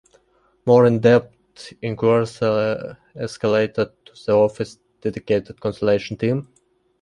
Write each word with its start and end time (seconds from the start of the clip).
More 0.65 0.87
in-depth 0.87 1.73
enquiries 1.83 2.41
are 2.41 2.97
escalated 3.15 3.91
to 4.05 4.13
the 4.25 4.31
Office's 4.33 4.79
dedicated 4.99 5.61
Consultation 5.61 6.17
Team. 6.17 6.47